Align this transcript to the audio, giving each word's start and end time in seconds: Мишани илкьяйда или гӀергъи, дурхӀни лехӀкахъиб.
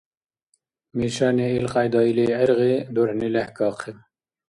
Мишани 0.97 1.47
илкьяйда 1.57 2.01
или 2.09 2.23
гӀергъи, 2.31 2.75
дурхӀни 2.93 3.27
лехӀкахъиб. 3.33 3.97